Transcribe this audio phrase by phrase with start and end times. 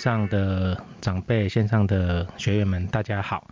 [0.00, 3.46] 上的长辈、线上的学员们，大家好。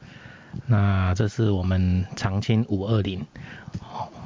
[0.67, 3.27] 那这是我们长青五二零，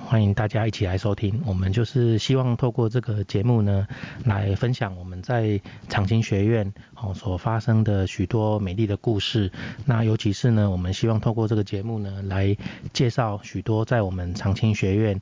[0.06, 1.42] 欢迎大家一起来收听。
[1.44, 3.88] 我们就是希望透过这个节目呢，
[4.24, 9.50] 来分享我们在长青学院哦所发生的许多美丽的故事。
[9.84, 12.56] 那尤其是呢，我们希望透过这个节目呢，来
[12.92, 15.20] 介绍许多在我们长青学院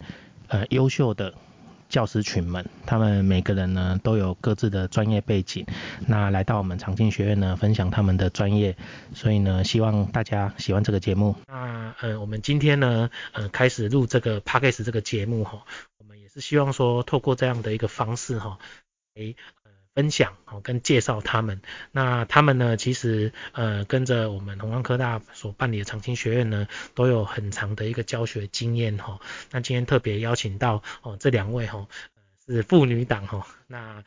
[0.48, 1.32] 呃优秀的。
[1.90, 5.66] 教师群们，他们每个人呢都有各自的专业背景，
[6.06, 8.76] 那来到我们长青学院呢分享他们的专业，
[9.14, 11.36] 所以呢希望大家喜欢这个节目。
[11.46, 15.64] 那呃我们今天呢呃开始录这个 podcast 这个节目哈，
[15.98, 18.58] 我们也是希望说透过这样的一个方式哈，
[19.14, 19.36] 诶。
[19.94, 21.60] 分享哦，跟介绍他们。
[21.90, 29.20] 那他们呢，其实呃跟着我们宏光科大所办理的长青学院呢，都有很长的一个教学经验哈。
[29.50, 31.88] 那今天特别邀请到哦这两位哈，
[32.46, 33.46] 是妇女党哈。
[33.66, 34.04] 那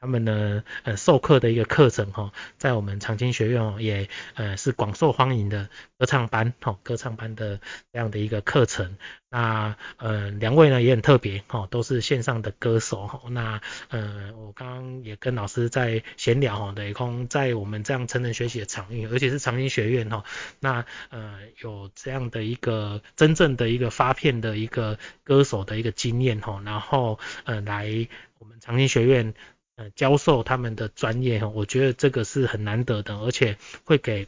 [0.00, 5.68] 他们呢，呃，授课的一个课程哈，在我们长青学院哦，也呃是广受欢迎的
[5.98, 7.58] 歌唱班哈，歌唱班的
[7.92, 8.96] 这样的一个课程。
[9.30, 13.20] 那呃，两位呢也很特别哈，都是线上的歌手哈。
[13.28, 20.24] 那呃，我刚刚也跟老师在闲聊哈，雷空在我们这样成人学习的场域，而且是长青学院哈，
[20.60, 29.34] 那呃有这样的一个真正的一个发片的一个歌手的一个经验哈，然后呃来我们长青学院。
[29.78, 34.26] 呃，教授他们的专业哈，我觉得这个是很难得的，而且会给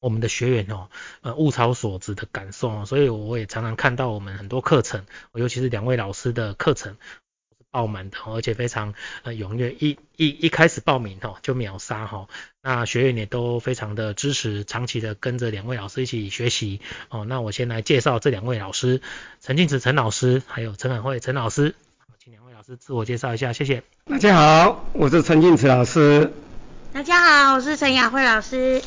[0.00, 0.90] 我们的学员哦，
[1.22, 2.84] 呃，物超所值的感受哦。
[2.84, 6.98] 所以我也常常看到我们很多课程，尤其是两位老师的课程
[7.70, 12.28] 爆满的，而且非常呃踊跃，一一一开始报名哈就秒杀哈。
[12.60, 17.24] 那学员也都非常的支持，长期的跟着两位老师一起学习哦。
[17.24, 19.00] 那我先来介绍这两位老师，
[19.40, 21.74] 陈静子陈老师，还有陈海慧陈老师。
[22.66, 23.84] 是自我介绍一下，谢谢。
[24.06, 26.32] 大家好，我是陈静慈老师。
[26.92, 28.82] 大家好，我是陈雅慧老师。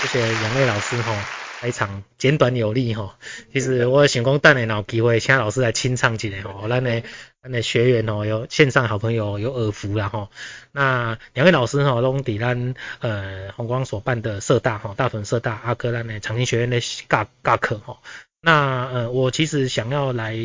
[0.00, 1.12] 谢谢两位老师哈，
[1.60, 3.16] 开场简短有力哈。
[3.52, 7.02] 其实我想讲等下有机会请老师来清唱一下吼，咱的
[7.42, 10.28] 咱的学员哦，有线上好朋友有耳福了哈。
[10.70, 16.78] 那两位老师吼，拢伫咱呃红光所办的社大吼，大屯社大阿哥咱的长青学院的
[17.08, 17.96] 教教课哈。
[18.46, 20.36] 那呃，我其实想要来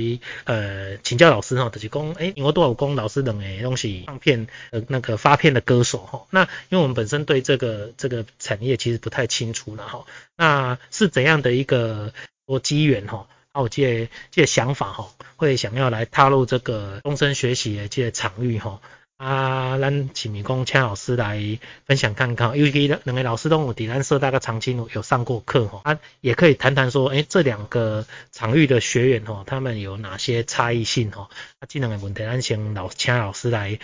[0.46, 12.12] 呃请教老师哈，就是讲，哎，因为多少公老师等诶东西唱片呃那个发片的歌手哈，那因为我们本身对这个这个产业其实不太清楚了哈，那是怎样的一个
[12.48, 18.82] 多机缘哈，还有这这想法哈，会想要来踏入这个终身学习的这场域哈。
[19.22, 31.30] 啊，咱请米工请老师来分享看看，因为两位老师都有底咱社大个长期有上过课哈，啊，也可以谈谈说，哎，这两个场域的学员哈，他们有哪些差异性哈？
[31.60, 33.78] 啊，这两个问题咱先老请老师来。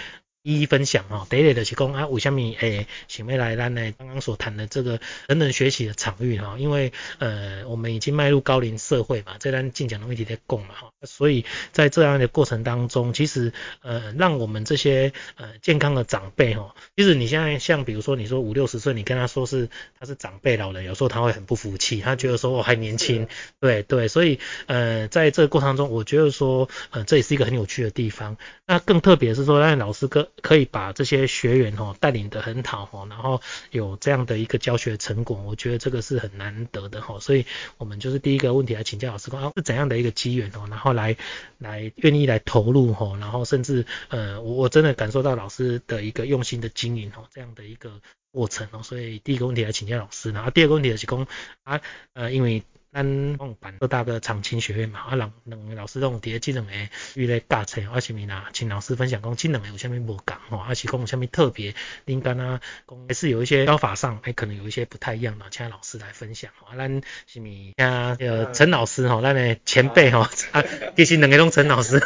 [0.47, 11.43] 一一分享啊，第一类的是讲啊，为什么诶，想要来咱呢刚刚所谈的这个人人学习的场域哈，因为呃，我们已经迈入高龄社会嘛，这咱进讲的问题在供嘛哈，所以
[11.73, 19.67] 在这样的过程当中，其实呃，让我们这些呃健康的长辈哈，其实你现在像比如说你说五六十岁，你跟他说是
[19.99, 23.27] 他是长辈老人，有时候他会很不服气，他觉得说我还年轻，
[23.59, 28.37] 对对，所以呃，在这个过程中，我觉得说呃，这也是一个很有趣的地方。
[28.65, 37.45] 那更特别是说，让老师跟可以把这些学员哦带领的很好哦，然后有这样的一个教学成果，我觉得这个是很难得的哈，所以
[37.77, 41.17] 我们就是第一个问题来请教老师，啊是怎样的一个机缘哦，然后来
[41.57, 47.99] 来愿意来投入哈，然后甚至呃我我真的感受到老师的一个用心的经营哦，这样的一个
[48.31, 51.27] 过程哦，所以第一个问题来请教老师，然后第二个问题是讲
[51.63, 51.81] 啊
[52.13, 52.63] 呃因为。
[52.97, 56.71] 咱讲办各大个长青学院嘛，啊，两两个老师拢伫即两个
[57.13, 58.45] 遇咧教册，啊，是咪啦？
[58.53, 61.75] 请老师分享讲，即两个有虾米无共吼，啊，是讲有虾米特别，
[62.05, 66.49] 应该啊，讲还是有一些教法上，哎，可能有一些不太一样的，请老师来分享。
[66.65, 70.21] 啊，咱是咪啊，呃，陈老师吼，咱的前辈吼，
[70.51, 70.63] 啊，
[70.95, 72.01] 其实两个拢陈老师，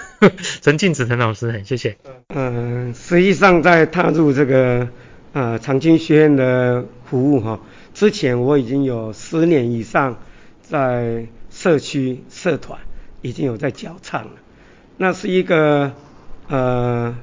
[0.62, 1.98] 陈静子陈老师，很谢谢。
[2.28, 4.90] 嗯，实际上在踏入这个
[5.32, 7.62] 呃长青学院的服务哈，
[7.94, 10.20] 之前我已经有十年以上。
[10.72, 12.80] 在社区社团
[13.22, 14.32] 已经有在教唱了，
[14.96, 15.92] 那是一个
[16.48, 17.14] 呃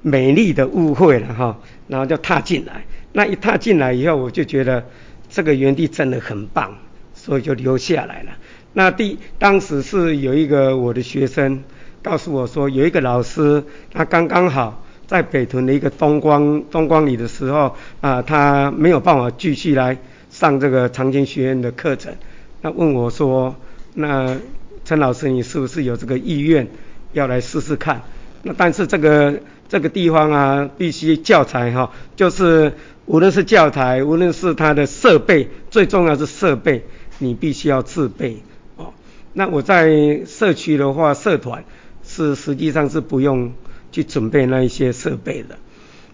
[0.00, 1.58] 美丽的误会了哈，
[1.88, 4.86] 然后就踏进来，那一踏进来以后，我就觉得
[5.28, 6.74] 这个园地真的很棒，
[7.12, 8.30] 所以就留下来了。
[8.72, 11.62] 那第当时是有一个我的学生
[12.02, 19.98] 告诉我说，有一个老师他刚刚好在北屯的一个东光东光里的时候啊，他没有办法继续来
[20.30, 22.14] 上这个长青学院的课程。
[22.62, 23.54] 他问我说
[23.94, 24.36] ：“那
[24.84, 26.68] 陈老师，你是不是有这个意愿
[27.12, 28.02] 要来试试看？
[28.42, 32.72] 那但是这个这个地方啊，必须教材哈，就是
[33.06, 36.84] 无论是教材，无论是它的设备，最重要是设备，
[37.18, 38.42] 你必须要自备
[38.76, 38.92] 哦。
[39.32, 41.64] 那我在社区的话，社团
[42.04, 43.52] 是实际上是不用
[43.90, 45.58] 去准备那一些设备的。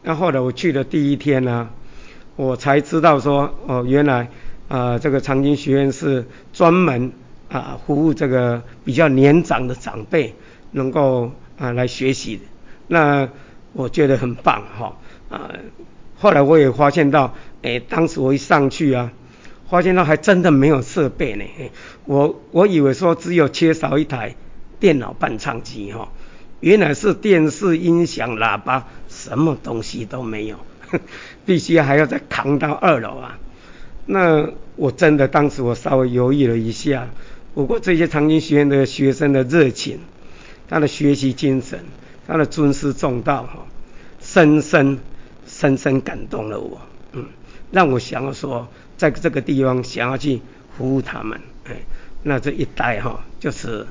[0.02, 1.68] 那后来我去的第一天呢，
[2.36, 4.30] 我才知道说，哦，原来
[4.72, 6.24] 啊，这个长青学院是
[6.54, 7.12] 专门
[7.50, 10.34] 啊服务这个比较年长的长辈，
[10.70, 12.42] 能够啊来学习的。
[12.88, 13.28] 那
[13.74, 14.96] 我觉得很棒哈
[15.28, 15.50] 啊。
[16.16, 19.12] 后来我也发现到，哎，当时我一上去啊，
[19.68, 21.44] 发现到还真的没有设备呢。
[22.06, 24.34] 我我以为说只有缺少一台
[24.80, 26.08] 电脑伴唱机哈，
[26.60, 28.86] 原来是电视、音响、喇叭。
[29.10, 30.56] 什么东西都没有，
[31.44, 33.38] 必须还要再扛到二楼啊！
[34.06, 37.08] 那我真的当时我稍微犹豫了一下，
[37.54, 40.00] 不过这些长青学院的学生的热情，
[40.68, 41.84] 他的学习精神，
[42.26, 43.66] 他的尊师重道哈，
[44.20, 44.98] 深深
[45.46, 46.80] 深深感动了我，
[47.12, 47.26] 嗯，
[47.70, 50.40] 让我想要说，在这个地方想要去
[50.76, 51.76] 服务他们，哎，
[52.22, 53.86] 那这一代哈，就是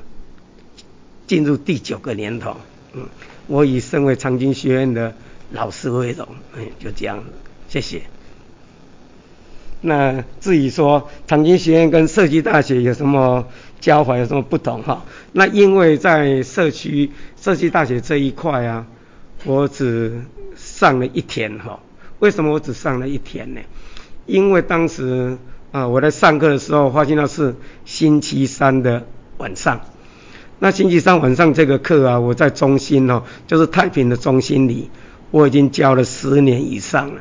[1.26, 2.56] 进入第九个年头，
[2.92, 3.06] 嗯。
[3.48, 5.14] 我以身为长青学院的
[5.50, 7.24] 老师为荣，哎，就这样，
[7.68, 8.02] 谢谢。
[9.82, 13.46] 那至于说长青学院跟社区大学有什么
[13.80, 15.04] 交法，有什么不同哈？
[15.32, 18.86] 那因为在社区社区大学这一块啊，
[19.44, 20.22] 我只
[20.56, 21.80] 上了一天哈。
[22.20, 23.60] 为什么我只上了一天呢？
[24.26, 25.36] 因为当时
[25.72, 29.04] 啊，我在上课的时候发现到是星期三的
[29.38, 29.80] 晚上。
[30.60, 34.88] 那星期三晚上这个课啊，我在中心哦，就是太平的中心里，
[35.32, 37.20] 我已经教了十年以上了。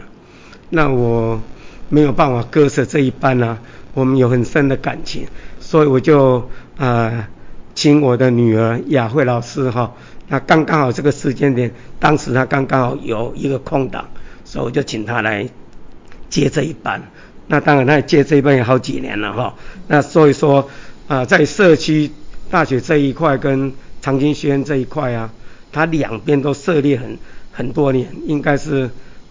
[0.69, 1.41] 那我
[1.91, 3.59] 没有办法割舍这一班啊，
[3.93, 5.27] 我们有很深的感情，
[5.59, 7.29] 所以我就啊，
[7.75, 9.93] 请我的女儿雅慧老师哈，
[10.27, 14.09] 那刚刚好这个时间点，当时她刚刚好有一个空档，
[14.43, 15.47] 所以我就请她来
[16.29, 17.03] 接这一班。
[17.45, 19.53] 那当然，她接这一班也好几年了哈。
[19.87, 20.67] 那所以说
[21.07, 22.09] 啊，在社区。
[22.49, 23.71] 大学这一块跟
[24.01, 25.31] 长青学院这一块啊，
[25.71, 27.17] 它两边都设立很
[27.53, 28.89] 很多年，应该是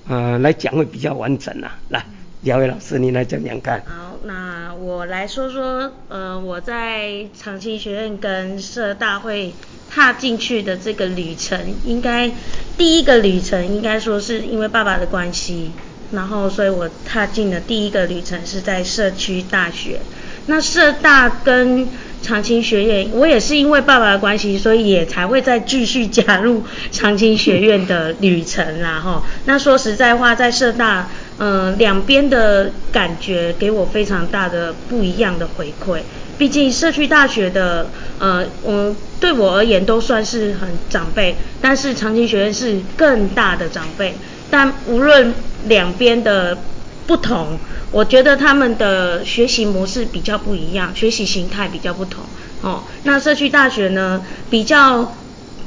[0.09, 1.77] 呃来讲会比较完整啊。
[1.91, 2.07] 来，
[2.45, 3.83] 姚伟老师，你来讲讲看。
[3.87, 9.53] 好，那我来说说呃我在长青学院跟社大会
[9.91, 12.31] 踏进去的这个旅程，应该
[12.79, 15.73] 第一个旅程应该说是因为爸爸的关系，
[16.13, 20.01] 然后所以我踏进的第一个旅程是在社区大学。
[20.47, 21.87] 那社大跟
[22.23, 29.23] 长青学院，我也是因为爸爸的关系，所以也才会再继续加入长青学院的旅程啦哈。
[29.45, 31.09] 那说实在话，在社大，
[31.43, 36.01] 嗯，两边的感觉给我非常大的不一样的回馈。
[36.37, 37.87] 毕竟社区大学的，
[38.19, 44.15] 呃，我对我而言都算是很长辈，但是长青学院是更大的长辈。
[44.51, 45.33] 但无论
[45.67, 46.59] 两边的
[47.07, 47.59] 不同。
[47.93, 52.23] 我觉得他们的学习模式比较不一样，学习形态比较不同
[52.61, 52.85] 哦。
[53.03, 55.17] 那社区大学呢，比较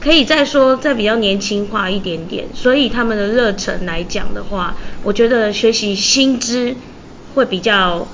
[0.04, 6.76] 可以再说再比较年轻化一点点，所以他们的热忱来讲的话，我觉得学习新知
[7.34, 8.06] 会比较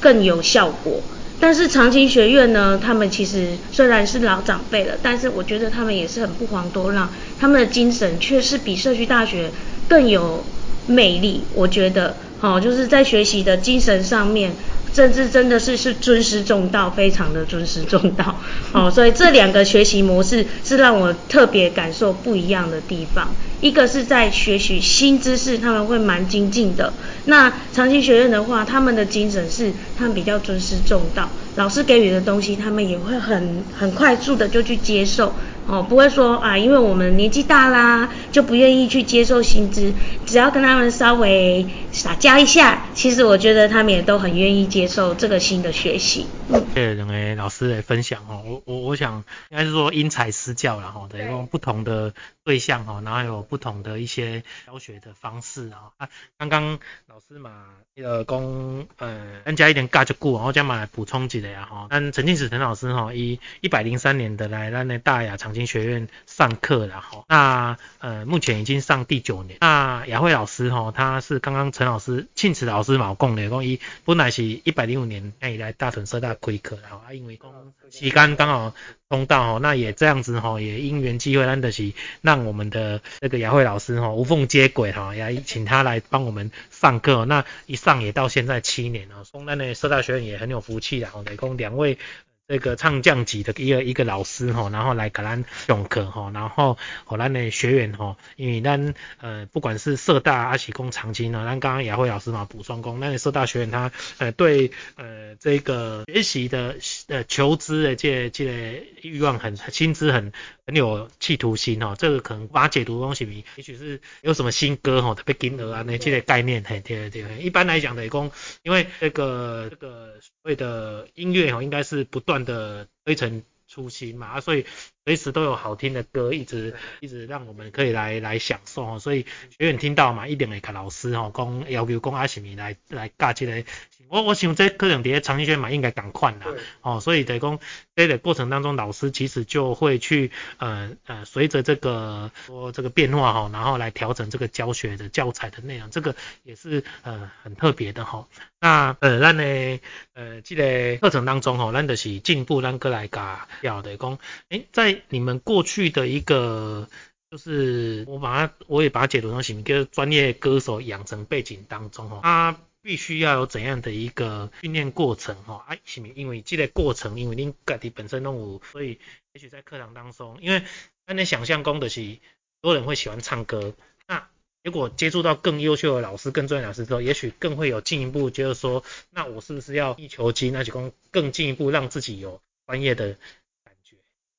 [0.00, 1.00] 更有效果。
[1.38, 9.50] 但是长青学院呢，他们其实虽然是老长辈了，但是我觉得他们也是很不遑多让，他们的精神却是比社区大学
[9.88, 10.44] 更有
[10.88, 12.16] 魅力，我觉得。
[12.40, 14.52] 哦，就是在学习的精神上面，
[14.94, 18.40] 政治真的是是尊师重道，非常的尊师重道。
[18.72, 23.34] 哦，所以这两个学习模式是让我特别感受不一样的地方。
[23.60, 26.92] 一个是在学习新知识，他们会蛮精进的。
[27.24, 35.32] 那长青学院的话，他们的精神是他们比较尊师重道，老师给予的东西，他们也会很很快速的就去接受。
[35.66, 39.94] 哦，不会说啊，因为我们年纪大啦，就不愿意去接受新知。
[40.26, 46.26] 只要跟他们稍微撒娇一下，其实我觉得他们也都很愿意接受这个新的学习。
[46.50, 52.12] 谢谢两位老师的分享哦，我我我想应该是说因材施教然后对，用不同的
[52.44, 55.96] 对象哈，然后有不同的一些教学的方式啊。
[55.96, 57.50] 啊，刚刚老师嘛，
[57.94, 61.86] 那个讲呃，增加一点价值股，然后将嘛来补充几对呀哈。
[61.88, 65.54] 但陈静史陈老师哈，以一百零三年的来咱那大雅长。
[65.54, 69.58] 青学院上课了哈，那呃目前已经上第九年。
[69.60, 77.52] 那雅慧老师哈，他是刚刚陈老师庆慈老师嘛讲的，讲伊本来是一百零五年那以来大屯社大开课，然后啊因为讲
[77.88, 78.74] 时间刚好
[79.14, 87.24] 通道哦，那也这样子哈，也因缘机会，难得起让我们的那个雅慧老师哈无缝接轨哈，也请他来帮我们上课。
[87.24, 91.98] 那一上也到现在七年了，松丹的社大学院也很有福气的哈，来讲两位。
[92.46, 106.76] 这个唱将级的一个一个老师吼，然后来给咱上课吼，然后和咱的学员吼，因为咱呃不管是社大阿喜工长青呢，咱刚刚雅慧老师嘛补充工，那个社大学员他呃对呃这个学习的
[107.08, 108.52] 呃求知的这这个
[109.00, 110.32] 欲望很心知很
[110.66, 118.30] 很有企图心哦，这个可能把解读东西，也许是有什么新歌吼，特别金额啊那这个概念，嘿对对对，一般来讲的讲，
[118.62, 124.64] 因为这个这个所谓的音乐吼，应该是不断的推陈出新嘛，啊所以
[125.04, 129.26] 随时都有好听的歌，一直一直让我们可以来来享受哦，所以
[129.58, 133.64] 学员听到嘛，一定会跟老师吼讲要求讲阿什么来来教这个。
[134.08, 136.46] 我我想这可能伫长期学嘛应该赶快啦，
[136.82, 137.58] 哦，所以等于讲
[137.96, 148.28] 这个过程当中，老师其实就会去呃呃随着这个说这个变化哈，然后来调整这个教学的教材的内容，这个也是呃很特别的哈。
[148.60, 149.80] 那呃咱呢
[150.12, 154.18] 呃这个课程当中哈，咱就是进步咱过来教要的讲，
[154.50, 156.88] 诶在你们过去的一个
[157.30, 162.60] 就是我把它我也把它解读成什么，就是专业歌手养成背景当中哈，他。
[162.84, 165.64] 必须要有怎样的一个训练过程哈？
[165.68, 166.12] 哎，是咪？
[166.14, 168.98] 因为这个过程，因为您个体本身都有，所以
[169.32, 170.62] 也许在课堂当中，因为
[171.06, 172.18] 那你想象功的是，
[172.60, 173.72] 多人会喜欢唱歌，
[174.06, 174.28] 那
[174.62, 183.16] 结果接触到更优秀的老师、更专业老师之后，也许更会有进一步，就是说，那我是不是要一求精，那就更更进一步让自己有专业的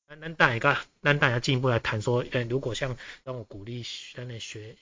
[0.08, 3.84] 那那大家，那大家进一步来谈说，呃，如果像让我鼓励
[4.16, 4.76] 在那学学生。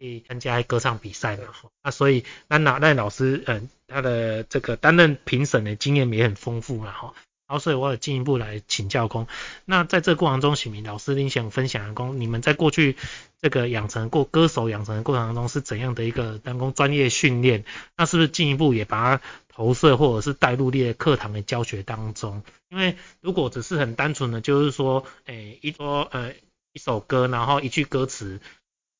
[0.00, 1.48] 可以参加歌唱比赛嘛？
[1.82, 7.14] 那所以那那那老师，嗯，他的这个担任评审的经验也很丰富嘛哈。
[7.48, 9.26] 然后所以我有进一步来请教工。
[9.64, 12.96] 那在这过程中，许明老师，您想分享工，你们在过去
[13.42, 17.64] 这个养成过歌手养成的过程当中是怎样的一个当工专业训练？
[17.96, 19.22] 那是不是进一步也把它
[19.58, 22.44] 投射或者是带入列课堂的教学当中？
[22.68, 26.32] 因为如果只是很单纯的，就是说，诶，一说呃
[26.72, 28.40] 一首歌，然后一句歌词。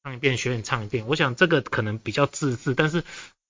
[0.02, 1.06] 唱一遍，学员唱一遍。
[1.06, 3.04] 我想这个可能比较自制，但是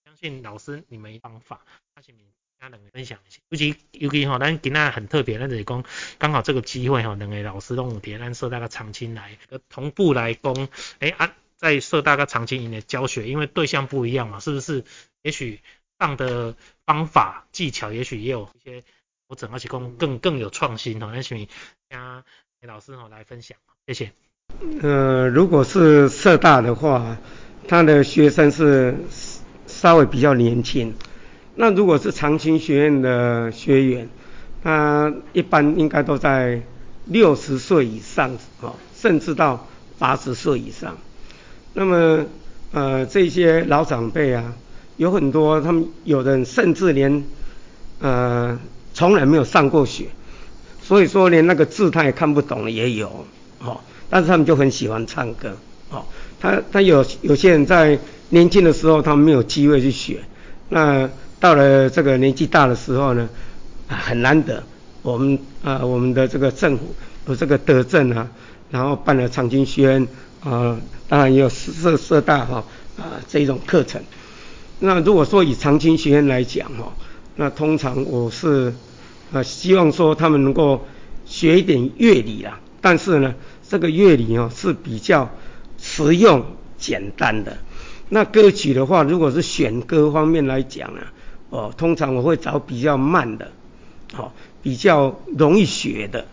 [0.05, 1.61] 相信老师你们方法，
[1.95, 2.15] 那请
[2.59, 3.38] 大家两个分享一下。
[3.49, 5.85] 尤其尤其哈，咱今仔很特别，咱就是讲
[6.19, 9.38] 刚好这个机会哈，两个老师都有点咱设大家长青来
[9.71, 14.85] 同步来讲，哎啊，在社大个长青营的教学，因为对象不一样嘛，是不是？
[15.23, 15.61] 也许
[15.99, 16.55] 上的
[16.87, 18.83] 方法技巧，也许也有一些
[19.26, 21.11] 调整，而且更更更有创新哈。
[21.12, 21.47] 那请
[21.90, 22.23] 加
[22.67, 24.12] 老师哈来分享，谢谢。
[24.83, 27.17] 呃，如果是社大的话，
[27.67, 28.97] 他的学生是
[29.67, 30.95] 稍微比较年轻。
[31.55, 34.09] 那如果是长青学院的学员，
[34.62, 36.62] 他一般应该都在
[37.05, 39.67] 六十岁以上，哦，甚至到
[39.99, 40.97] 八十岁以上。
[41.75, 42.26] 那么，
[42.73, 44.55] 呃，这些老长辈啊，
[44.99, 47.25] 有很多，他们有的人甚至连，
[48.00, 48.59] 呃，
[48.93, 50.07] 从来没有上过学，
[50.83, 53.25] 所以说连那个字他也看不懂的也有，
[53.61, 53.81] 哦。
[54.11, 55.57] 但是他们就很喜欢唱歌，
[55.90, 56.05] 哦，
[56.40, 57.99] 他他有有些人在
[58.31, 60.19] 年轻的时候他们没有机会去学，
[60.69, 63.28] 那到了这个年纪大的时候呢，
[63.87, 64.62] 啊很难得，
[65.02, 66.95] 我们啊我们的这个政府
[67.28, 68.28] 有这个德政啊，
[68.71, 70.09] 然后办了长青学院
[70.43, 70.76] 啊，
[71.09, 72.64] 当然也有社社大哈
[72.97, 74.02] 啊这一种课程。
[74.80, 76.92] 那如果说以长青学院来讲哈，
[77.37, 78.75] 那通常我是
[79.32, 80.87] 啊希望说他们能够
[81.25, 83.35] 学一点乐理啦，但是呢。
[83.70, 85.28] 这个乐理哦是比较
[85.76, 86.42] 实用
[86.78, 87.58] 简单的。
[88.08, 91.12] 那歌曲的话，如果是选歌方面来讲啊，
[91.50, 93.52] 哦，通常我会找比较慢的，
[94.16, 94.32] 哦，
[94.62, 96.25] 比较容易学的，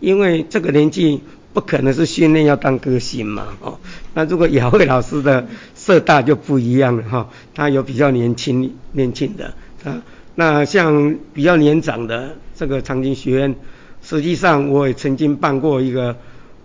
[0.00, 1.22] 因为这个年纪
[1.54, 3.78] 不可能是训练要当歌星嘛，哦。
[4.12, 5.48] 那如果雅慧老师的
[5.84, 10.02] 社大就不一样了哈，他有比较年轻年轻的啊。
[10.34, 13.54] 那像比较年长的这个长青学院，
[14.02, 16.16] 实际上我也曾经办过一个。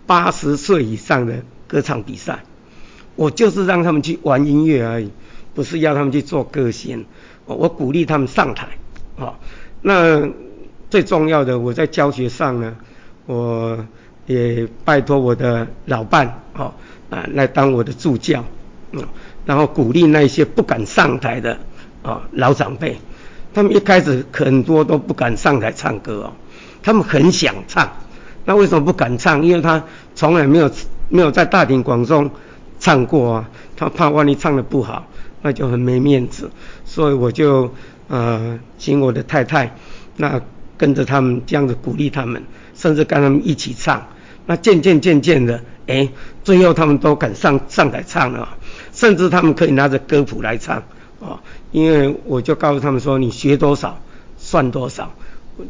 [0.08, 2.38] 八十岁以上的歌唱比赛，
[3.14, 5.10] 我就是让他们去玩音乐而已，
[5.52, 7.04] 不是要他们去做歌星。
[7.44, 8.68] 我鼓励他们上台，
[9.16, 9.34] 哦，
[9.82, 10.26] 那
[10.88, 12.74] 最重要的，我在教学上呢，
[13.26, 13.86] 我
[14.24, 16.72] 也拜托我的老伴，哦，
[17.10, 18.42] 啊，来当我的助教，
[18.92, 19.04] 嗯，
[19.44, 21.58] 然后鼓励那些不敢上台的，
[22.02, 22.98] 哦，老长辈，
[23.52, 26.32] 他们一开始很多都不敢上台唱歌哦，
[26.82, 27.90] 他们很想唱。
[28.44, 29.44] 那为什么不敢唱？
[29.44, 30.70] 因为他从来没有
[31.10, 32.30] 没有在大庭广众
[32.80, 35.06] 唱过啊，他怕万一唱的不好，
[35.42, 36.50] 那就很没面子。
[36.86, 37.70] 所以我就
[38.08, 39.76] 呃请我的太太，
[40.16, 40.40] 那
[40.78, 42.42] 跟着他们这样子鼓励他们，
[42.74, 44.06] 甚至跟他们一起唱。
[44.48, 46.08] 那渐渐渐渐的，哎，
[46.42, 48.56] 最后他们都敢上上台唱了，
[48.94, 50.82] 甚至他们可以拿着歌谱来唱
[51.20, 51.38] 啊。
[51.70, 54.00] 因为我就告诉他们说，你学多少
[54.38, 55.12] 算多少。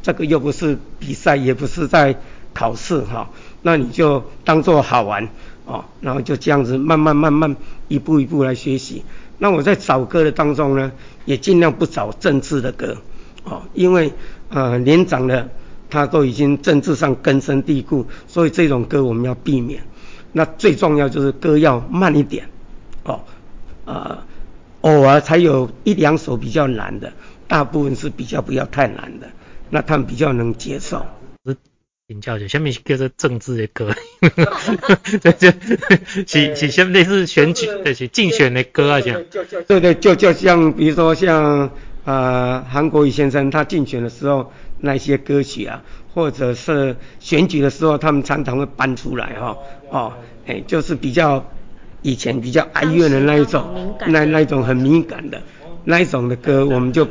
[0.00, 2.14] 这个又不是比赛，也不是在
[2.54, 3.30] 考试哈，
[3.62, 5.28] 那你就当做好玩
[5.64, 7.56] 哦，然后就这样子慢慢慢慢
[7.88, 9.02] 一步一步来学习。
[9.38, 10.92] 那我在找歌的当中呢，
[11.24, 12.96] 也尽量不找政治的歌
[13.42, 14.12] 哦，因为
[14.50, 15.48] 呃年长的
[15.90, 19.82] 他都已经政治上根深蒂固，所以这种歌我们要避免。
[20.32, 22.48] 那最重要就是歌要慢一点
[23.04, 23.20] 哦，
[23.86, 24.18] 呃，
[24.82, 27.12] 偶尔才有一两首比较难的，
[27.46, 29.30] 大部分是比较不要太难的，
[29.70, 31.06] 那他们比较能接受。
[32.06, 33.94] 请教一下，下面叫做政治的歌，
[35.20, 35.52] 这这
[36.26, 39.00] 是是什么类似选举，对是竞选的歌啊？
[39.02, 39.22] 讲
[39.66, 41.70] 对对，就就像比如说像
[42.04, 45.82] 呃韩国瑜先生他竞选的时候那些歌曲啊，
[46.14, 49.56] 或者是选举的时候他们常常会搬出来哈
[49.90, 50.12] 哦，
[50.46, 51.44] 哎就是比较
[52.02, 55.42] 以前比较哀怨的那一种，那那一种很敏感的
[55.84, 57.06] 那一种的歌，我们就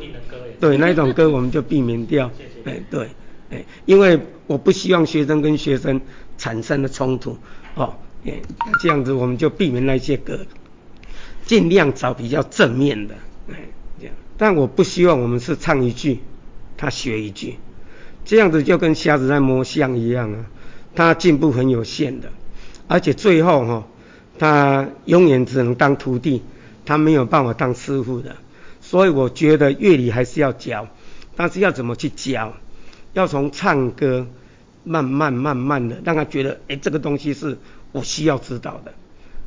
[0.60, 2.32] 对那一种歌我们就避免掉，
[2.66, 3.08] 哎对。
[3.50, 6.02] 哎，因为我不希望学生跟学生
[6.38, 7.38] 产生的冲突，
[7.76, 7.94] 哦，
[8.26, 8.34] 哎，
[8.82, 10.40] 这样子我们就避免那些歌，
[11.46, 13.16] 尽量找比较正面的，
[13.50, 13.56] 哎，
[14.02, 14.14] 这样。
[14.38, 16.20] 但我不希望我们是唱一句，
[16.78, 17.56] 他学一句，
[18.24, 20.46] 这样子就跟瞎子在摸象一样啊，
[20.96, 22.30] 他进步很有限的，
[22.88, 23.88] 而且最后哈，
[24.38, 26.44] 他永远只能当徒弟，
[26.86, 28.36] 他没有办法当师傅的。
[28.80, 30.88] 所以我觉得乐理还是要教，
[31.36, 32.54] 但是要怎么去教？
[33.14, 34.28] 要从唱歌
[34.84, 37.58] 慢慢慢慢的让他觉得，哎，这个东西是
[37.92, 38.94] 我需要知道的，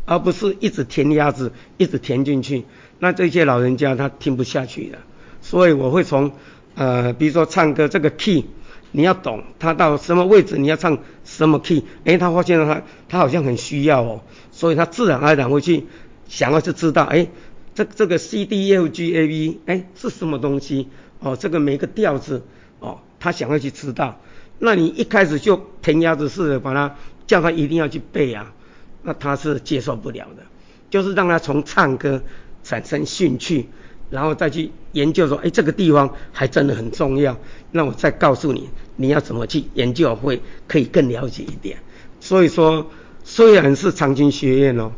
[0.04, 2.64] 而不是一直填鸭子，一直填进去。
[2.98, 4.98] 那这些老人家他听不下去的，
[5.40, 6.32] 所以我会从
[6.74, 8.46] 呃，比如说唱歌这个 key，
[8.92, 14.22] 你要懂他到什么位置你要唱什么 key，哎，他发现了他他好像很需要哦，
[14.52, 15.86] 所以他自然而然会去
[16.28, 17.28] 想要去知道，哎，
[17.74, 20.88] 这这个 C D E F G A B，哎是什么东西？
[21.20, 22.42] 哦，这个每个调子，
[22.78, 22.98] 哦。
[23.22, 24.18] 他想要去知道，
[24.58, 28.54] 那你一开始就填鸭子似的把他叫他一定要去背啊，
[29.02, 30.44] 那他是接受不了的。
[30.88, 32.22] 就是让他从唱歌
[32.64, 33.68] 产生兴趣，
[34.10, 37.36] 然后再去研究说，哎，这个地方还真的很重要。
[37.70, 41.78] 那我再告诉你，你要怎么去研究会可以更了解一点。
[42.20, 42.90] 所以说，
[43.24, 44.92] 虽然是长青学院哦，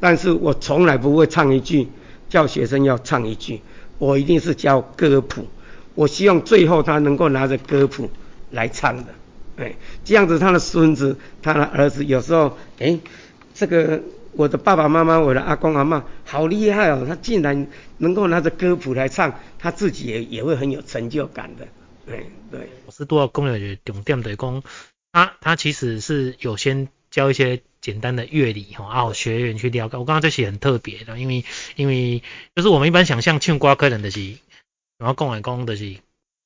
[0.00, 1.88] 但是我从来不会唱一句
[2.28, 3.60] 叫学生要唱一句，
[3.98, 5.46] 我一定是教歌谱。
[5.94, 8.08] 我希望最后他能够拿着歌谱
[8.50, 9.06] 来唱的，
[9.56, 12.98] 哎，这样子他的孙子、他的儿子有时候，哎，
[13.52, 14.00] 这个
[14.32, 17.68] 我的爸爸妈妈、我的阿公阿妈好厉害哦，他竟然
[17.98, 21.68] 能够拿着歌谱来唱，他自己也也会很有成就感的，
[22.10, 22.68] 哎，对。
[22.86, 24.62] 老师都要讲的重点的工，
[25.12, 29.96] 他他其实是有先教一些简单的乐理哈，啊，学员去了解。
[29.98, 31.44] 我刚刚这些很特别的，因为
[31.76, 32.22] 因为
[32.54, 34.36] 就是我们一般想象唱歌可能的是。
[34.98, 35.96] 然后共来共的是，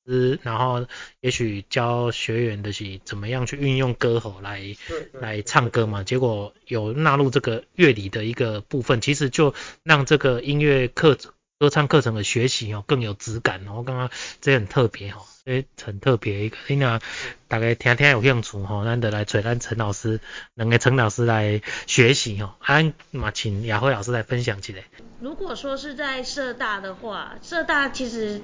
[0.07, 0.87] 是然后
[1.19, 4.75] 也许教学员的是怎么样去运用歌喉来
[5.11, 6.03] 来唱歌嘛。
[6.03, 11.17] 结果有纳入这个乐理的一个部分，其实就让这个音乐课
[11.59, 13.63] 歌唱课程的学习哦更有质感。
[13.65, 14.09] 然后刚刚
[14.41, 17.01] 这很特别哈，这很特别一个，那
[17.47, 20.19] 大概听听有兴趣哈，咱得来找咱陈老师，
[20.53, 22.53] 两个陈老师来学习哦。
[22.59, 24.83] 安嘛，请雅慧老师来分享起来。
[25.19, 28.39] 如果说是在社大的话，社大其实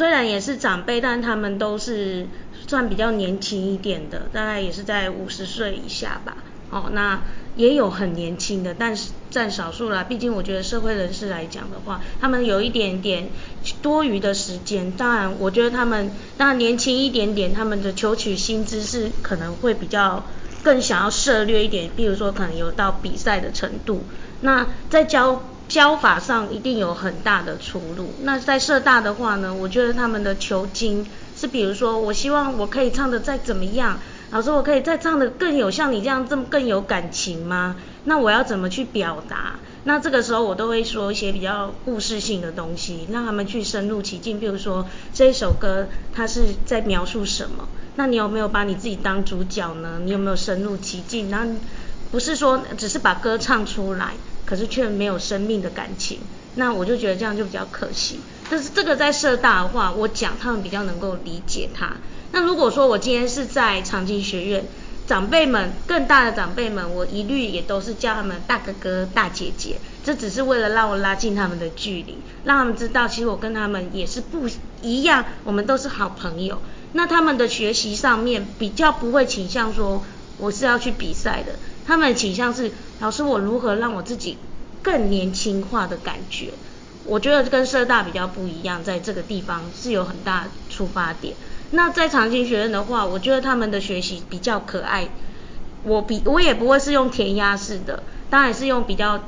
[0.00, 2.26] 虽然也是长辈，但他们都是
[2.66, 6.38] 算比较年轻一点的，大概也是在五十岁以下吧。
[6.70, 7.20] 哦，那
[7.54, 10.04] 也有很年轻的，但是占少数啦。
[10.04, 13.28] 毕竟我觉得社会人士来讲的话，他们有一点点
[13.82, 14.90] 多余的时间。
[14.92, 20.24] 当然，我觉得他们当然年轻一点点，他们的求取薪资是可能会比较
[20.62, 24.04] 更想要涉略一点，比如说可能有到比赛的程度。
[24.40, 25.42] 那在教。
[25.70, 28.12] 教法上一定有很大的出路。
[28.22, 31.06] 那在社大的话呢，我觉得他们的求精
[31.36, 34.00] 是，比如说，我希望我可以唱的再怎么样，
[34.32, 37.76] 老师，我可以再唱的更有像你这样这么更有感情吗？
[38.02, 39.60] 那我要怎么去表达？
[39.84, 44.40] 那这个时候我都会说一些比较故事性的东西，让他们去深入其境。
[44.40, 47.68] 比如说这一首歌它是在描述什么？
[47.94, 50.00] 那你有没有把你自己当主角呢？
[50.04, 51.30] 你有没有深入其境？
[51.30, 51.52] 然后
[52.10, 54.14] 不是说只是把歌唱出来。
[54.46, 56.18] 可是却没有生命的感情，
[56.54, 58.20] 那我就觉得这样就比较可惜。
[58.50, 61.92] 但是这个在社大的话，我讲他们比较能够理解他。
[62.32, 64.64] 那如果说我今天是在长青学院，
[65.06, 74.48] 长辈们更大的长辈们，我一律也都是叫他们大哥哥、大姐姐，这只是为了让我拉近他们的距离，让他们知道其实我跟他们也是不
[74.82, 76.60] 一样，我们都是好朋友。
[76.92, 80.04] 那他们的学习上面比较不会倾向说
[80.38, 81.54] 我是要去比赛的。
[81.90, 84.38] 他们倾向是，老师，我如何让我自己
[84.80, 86.54] 更年轻化的感觉？
[87.04, 91.34] 我觉得跟社大比较不一样，在这个地方是有很大出发点。
[91.72, 95.08] 那在长青学院的话，我觉得他们的学习比较可爱。
[95.82, 99.24] 我比我也不会是用填鸭式的，当然是用比较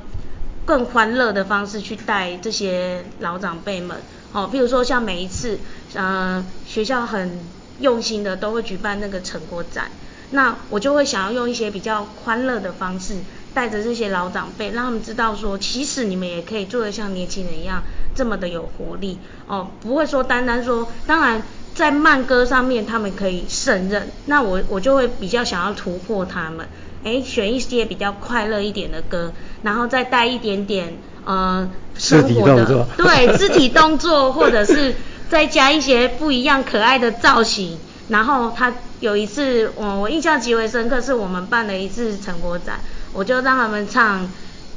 [0.63, 3.97] 更欢乐的方式去带这些老长辈们。
[4.31, 5.59] 哦，譬如说像每一次，
[5.95, 7.43] 呃，学校很
[7.81, 9.91] 用心的都会举办那个成果展，
[10.33, 13.15] 那我就会想要用一些比较欢乐的方式，
[13.53, 17.81] 带着这些老长辈，让他们知道说，其实你们也可以做得像年轻人一样
[18.13, 19.17] 这么的有活力。
[19.47, 21.41] 哦，不会说单单说，当然
[21.73, 26.67] 在慢歌上面他们可以胜任，那我我就会比较想要突破他们，
[27.03, 30.97] 诶，选一些比较快乐一点的歌，然后再带一点点。
[31.25, 34.93] 呃，生活的对肢体动作，或者是
[35.29, 37.79] 再加一些不一样可爱的造型。
[38.09, 42.79] 然后他有一次，我我印象极为深刻，是我们办了一次成果展，
[43.11, 44.23] 我就让他们唱《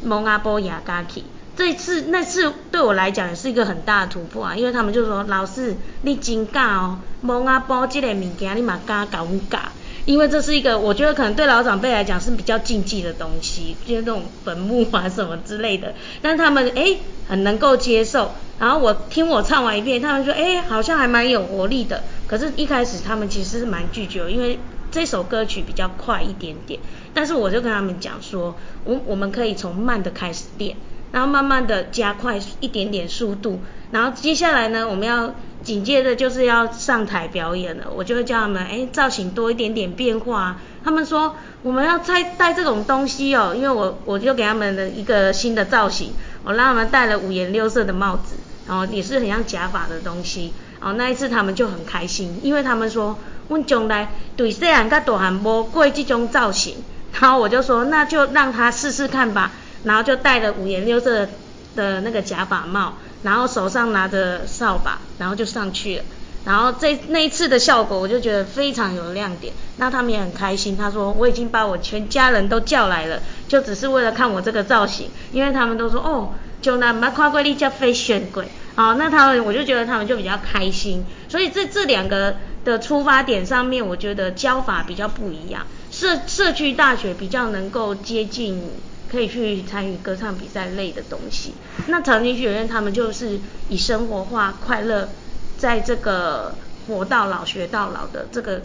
[0.02, 1.20] 蒙阿波雅嘎奇》。
[1.56, 9.70] 这次那次对我来讲也是一个很大的突破啊，因为他们就说老师你真敢哦，蒙阿波这个物件你嘛敢搞唔敢？
[10.06, 15.94] 因为这是一个，我觉得可能对老长辈来讲是比较禁忌的东西，就是那种坟墓啊什么之类的。
[16.22, 16.96] 但他们哎
[17.28, 22.04] 很能够接受，然后我听我唱完一遍，他们说哎好像还蛮有活力的。
[22.28, 24.60] 可是，一开始他们其实是蛮拒绝，因为
[24.92, 26.78] 这首歌曲比较快一点点。
[27.12, 30.76] 但是我就跟他们讲说，我我们可以从慢的开始练，
[31.10, 35.34] 然后慢慢的加快一点点速度，然后接下来呢，我们要。
[35.66, 40.58] 紧接着就是要上台表演了，我就会叫他们，哎，造型多一点点变化。
[40.84, 46.12] 他们说我们要再戴这种东西哦，因为我我就给他们的一个新的造型，
[46.44, 48.36] 我让他们戴了五颜六色的帽子，
[48.68, 50.52] 然后也是很像假发的东西。
[50.78, 56.76] 然后那一次他们就很开心，因为他们说，我将来对细汉甲大汉无过这种造型。
[57.18, 59.50] 然后我就说，那就让他试试看吧。
[59.82, 61.26] 然后就戴了五颜六色
[61.74, 62.98] 的那个假发帽。
[63.26, 66.04] 然后手上拿着扫把，然后就上去了。
[66.44, 69.52] 然后这那一次的效果，我就觉得非常有亮点。
[69.78, 78.46] 那他们也很开心，他说我已经把我全家人都叫来了，就只是为了看我这个造型，因为他们都说哦，就那马夸贵丽叫飞旋鬼。
[78.76, 81.04] 好，那他们我就觉得他们就比较开心。
[81.28, 85.66] 所以这这两个的出发点上面，我觉得教法比较不一样。
[85.90, 88.70] 社社区大学比较能够接近。
[89.16, 91.54] 可以去参与歌唱比赛类的东西。
[91.86, 95.08] 那长青学院他们就是以生活化、快乐，
[95.56, 96.54] 在这个
[96.86, 98.60] 活到老学到老的这个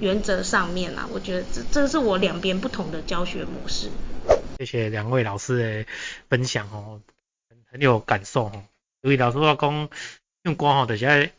[0.00, 3.88] 原则上面啊，我觉得这这是我两边不同的教学模式。
[4.58, 5.90] 谢谢两位老师的
[6.28, 7.00] 分享哦，
[7.48, 8.64] 很很有感受哦。
[9.00, 9.88] 因为老师话讲
[10.42, 11.30] 用光好的现在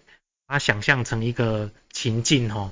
[0.48, 2.72] 把它想象成一个情境哈，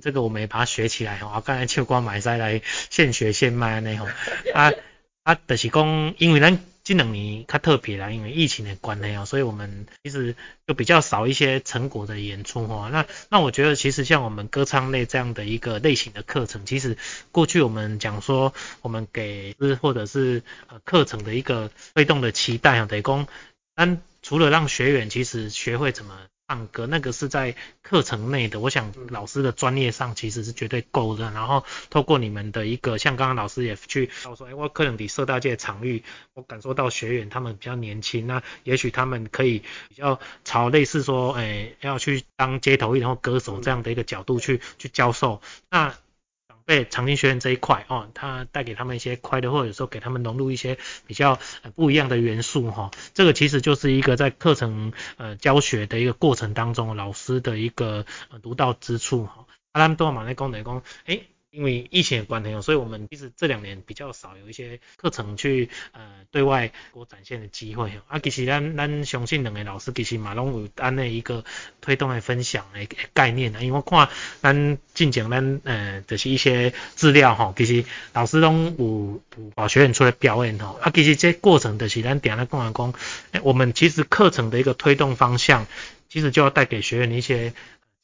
[0.00, 1.42] 这个我们也把它学起来哈。
[1.44, 4.06] 刚才秋光买菜来现学现卖那吼
[4.54, 4.70] 啊。
[5.24, 10.34] 啊，就是讲，因为咱这两年较特别啦，因为疫情的关系哦，所以我们其实
[10.66, 12.88] 就比较少一些成果的演出哈。
[12.90, 16.96] 那那我觉得其实像我们歌唱类这样的一个类型的课程，其实
[17.30, 23.28] 过去我们讲说，我们给或者是呃课程的一个推动的期待啊，等于讲，
[23.76, 26.18] 但除了让学员其实学会怎么。
[26.52, 31.30] 唱歌那个是在课程内的，我想老师的专业上其实是绝对够的。
[31.30, 45.40] 然后透过你们的一个，像刚刚老师也去说，哎，我可能比社大界场域，我感受到学员他们比较年轻，那也许他们可以比较朝类似说，哎，要去当街头艺人或歌手这样的一个角度去去教授。
[45.70, 45.94] 那
[46.72, 51.38] 被长青学院这一块哦，它带给他们一些快乐，或者说给他们融入一些比较
[51.76, 52.90] 不一样的元素哈。
[53.12, 58.06] 这个其实就是一个在课程呃教学的一个过程当中，老师的一个
[58.42, 59.44] 独到之处哈。
[59.72, 61.20] 阿兰多马内功能工，哎。
[61.52, 67.92] 因为疫情的关系，所以我们其实这两年比较少有一些课程去呃对外国展现的机会。
[68.08, 71.44] 啊，其实咱咱相信两个老师其实嘛拢有安的一个
[71.82, 73.60] 推动的分享的概念啊。
[73.60, 74.08] 因为我看
[74.40, 77.84] 咱进前咱呃就是一些资料吼，其实
[78.14, 80.78] 老师拢有有把学员出来表演吼。
[80.80, 82.94] 啊，其实这过程就是咱点来讲来讲，
[83.42, 85.66] 我们其实课程的一个推动方向，
[86.08, 87.52] 其实就要带给学员一些。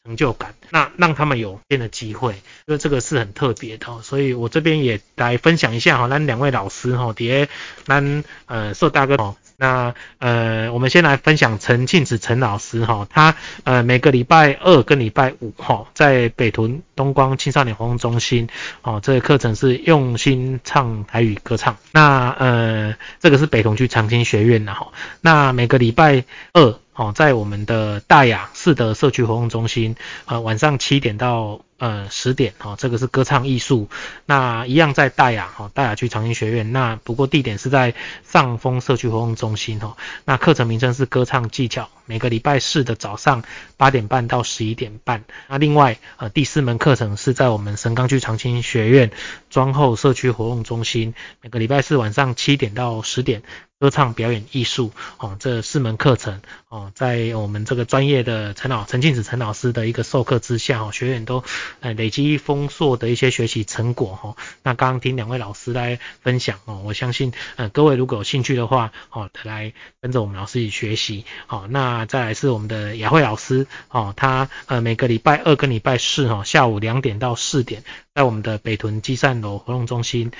[0.08, 2.32] 成就感，那让他们有变的机会，
[2.64, 7.46] 因为这个是很特别的，所以我这边也来分享一下哈，那两位老师哈，底下
[7.84, 18.48] 那呃硕大哥哦，那呃我们先来分享陈庆子陈老师哈，他呃每个礼拜二跟礼拜五哈，在北屯东光青少年活动中心
[18.80, 24.90] 哦，这个课程是用心唱台语歌唱，那呃这个是北屯区长青学院的哈，
[25.20, 26.78] 那每个礼拜二。
[26.98, 29.94] 哦，在我们的大雅士德社区活动中心，
[30.26, 31.60] 呃，晚上七点到。
[31.78, 33.88] 呃，十点哈，这个是歌唱艺术，
[34.26, 43.44] 那一样在大雅哈，大雅区长青学院，那不过地点是在上峰社区活动中心哈，那课程名称是歌唱技巧，每个礼拜四的早上
[43.76, 49.12] 八点半到十一点半，那另外呃第四门课程是在我们神冈区长青学院
[49.48, 53.44] 庄后社区活动中心，每个礼拜四晚上七点到十点。
[53.80, 61.44] 歌唱表演艺术哦，这四门课程哦，在我们这个专业的陈老陈静子陈老师的一个授课之下哦，学员都
[61.78, 64.36] 呃累积丰硕的一些学习成果哈。
[64.64, 71.68] 那刚刚听两位老师来分享哦，我相信呃各位如果有兴趣的话哦，来跟着我们老师一起学习哦。
[71.70, 80.32] 那再来是我们的雅慧老师哦，他呃每个礼拜二跟礼拜四哈下午两点到四点，在我们的北屯积善楼活动中心。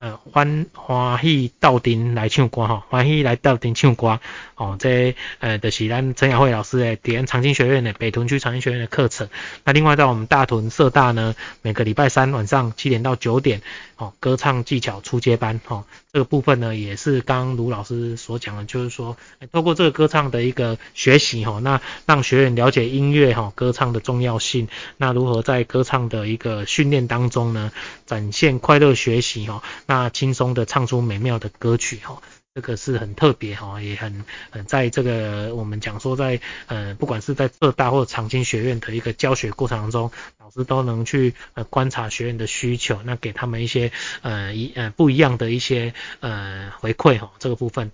[0.00, 4.18] 呃，欢欢喜到顶来唱歌哈，欢喜来到顶唱歌
[4.54, 9.28] 哦，这呃就是咱陈雅慧老师的点长青学院的北屯区长青学院的课程。
[9.62, 13.60] 那另外在我们大屯社大呢，每个礼拜三晚上七点到九点
[13.98, 15.84] 哦，歌唱技巧初阶班哈，
[16.14, 19.18] 这个部分呢也是刚卢老师所讲的，就是说
[19.52, 27.70] 透过这个歌唱的一个学习哈，那让学员了解音乐哈，歌唱的重要性，那如何在歌唱的一个训练当中呢，
[28.06, 29.62] 展现快乐学习哈。
[29.90, 32.22] 那轻松的唱出美妙的歌曲哈，
[32.54, 43.90] 这个是很特别哈，也很很，在这个我们讲说在呃，不管是在浙大或长青学院的一个教学过程当中，老师都能去呃观察学员的需求，那给他们一些
[44.22, 47.90] 呃一呃不一样的一些呃回馈哈，这个部分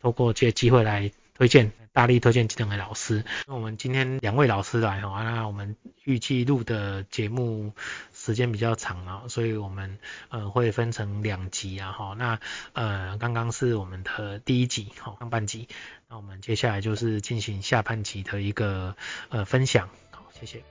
[0.00, 3.24] 透过这些机会来推荐，大力推荐几位老师。
[3.48, 7.72] 那我们今天两位老师来哈，那我们预计录的节目。
[8.14, 12.38] 时间比较长啊，所以我们呃会分成两集啊哈，那
[12.72, 15.66] 呃刚刚是我们的第一集哈上半集，
[16.08, 18.94] 那我们接下来就是进行下半集的一个
[19.30, 20.62] 呃分享，好谢谢。